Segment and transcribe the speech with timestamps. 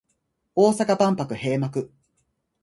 [0.55, 1.91] 大阪万博閉幕